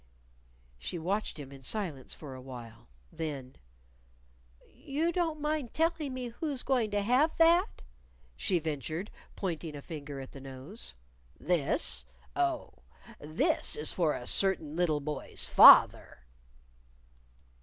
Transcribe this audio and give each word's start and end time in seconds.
She 0.79 0.97
watched 0.97 1.37
him 1.37 1.51
in 1.51 1.61
silence 1.61 2.15
for 2.15 2.33
a 2.33 2.41
while. 2.41 2.87
Then, 3.11 3.57
"You 4.73 5.11
don't 5.11 5.39
mind 5.39 5.75
telling 5.75 6.11
me 6.15 6.29
who's 6.29 6.63
going 6.63 6.89
to 6.89 7.03
have 7.03 7.37
that?" 7.37 7.83
she 8.35 8.57
ventured, 8.57 9.11
pointing 9.35 9.75
a 9.75 9.81
finger 9.83 10.19
at 10.19 10.31
the 10.31 10.41
nose. 10.41 10.95
"This? 11.39 12.07
Oh, 12.35 12.73
this 13.19 13.75
is 13.75 13.93
for 13.93 14.13
a 14.15 14.25
certain 14.25 14.75
little 14.75 15.01
boy's 15.01 15.47
father." 15.47 16.25